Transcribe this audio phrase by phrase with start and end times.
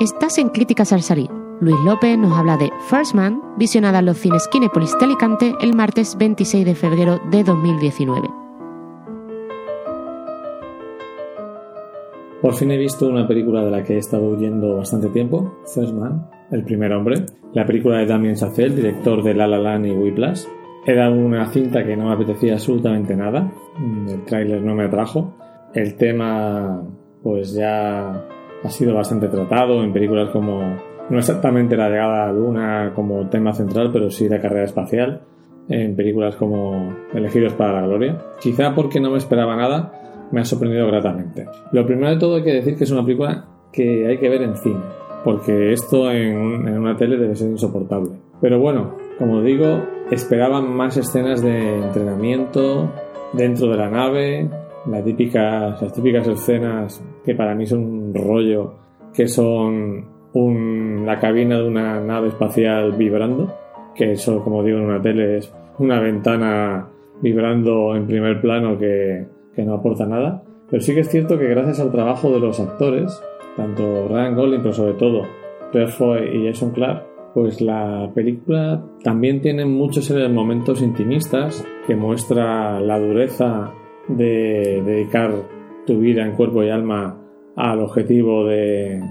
[0.00, 1.28] Estás en Críticas al Salir.
[1.60, 5.74] Luis López nos habla de First Man, visionada en los cines Kinepolis de Alicante el
[5.74, 8.26] martes 26 de febrero de 2019.
[12.40, 15.92] Por fin he visto una película de la que he estado huyendo bastante tiempo, First
[15.92, 19.90] Man, El primer hombre, la película de Damien Chazelle, director de La La Land y
[19.90, 20.44] Whiplash.
[20.86, 23.52] Era una cinta que no me apetecía absolutamente nada,
[24.08, 25.34] el tráiler no me atrajo,
[25.74, 26.88] el tema
[27.22, 28.26] pues ya
[28.62, 30.76] ha sido bastante tratado en películas como
[31.08, 35.22] no exactamente la llegada a la luna como tema central, pero sí la carrera espacial,
[35.68, 38.18] en películas como Elegidos para la Gloria.
[38.40, 39.92] Quizá porque no me esperaba nada,
[40.30, 41.46] me ha sorprendido gratamente.
[41.72, 44.42] Lo primero de todo hay que decir que es una película que hay que ver
[44.42, 44.80] en cine,
[45.24, 48.12] porque esto en, en una tele debe ser insoportable.
[48.40, 52.90] Pero bueno, como digo, esperaban más escenas de entrenamiento
[53.32, 54.48] dentro de la nave,
[54.90, 58.74] las típicas, las típicas escenas que para mí son un rollo,
[59.12, 60.06] que son
[61.04, 63.52] la cabina de una nave espacial vibrando,
[63.94, 66.88] que eso, como digo en una tele, es una ventana
[67.20, 70.42] vibrando en primer plano que, que no aporta nada.
[70.70, 73.20] Pero sí que es cierto que gracias al trabajo de los actores,
[73.56, 75.22] tanto Ryan Gosling, pero sobre todo
[75.72, 82.98] Claire y Jason Clark, pues la película también tiene muchos momentos intimistas que muestra la
[82.98, 83.72] dureza
[84.16, 85.32] de dedicar
[85.86, 87.20] tu vida en cuerpo y alma
[87.56, 89.02] al objetivo de,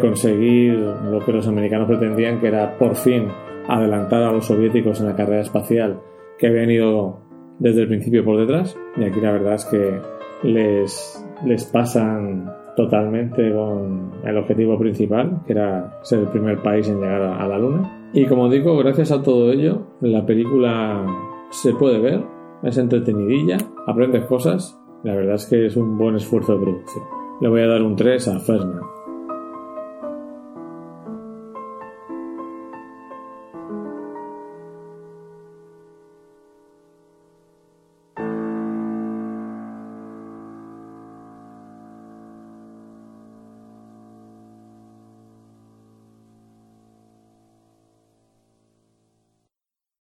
[0.00, 3.28] conseguir lo que los americanos pretendían, que era por fin
[3.68, 6.00] adelantar a los soviéticos en la carrera espacial
[6.38, 7.20] que habían ido
[7.58, 8.76] desde el principio por detrás.
[8.96, 10.00] Y aquí la verdad es que
[10.42, 17.00] les, les pasan totalmente con el objetivo principal, que era ser el primer país en
[17.00, 18.10] llegar a, la Luna.
[18.12, 21.04] Y como digo, gracias a todo ello, la película
[21.50, 22.22] se puede ver,
[22.62, 27.04] es entretenidilla, aprendes cosas, la verdad es que es un buen esfuerzo de producción.
[27.40, 28.97] Le voy a dar un 3 a First Man.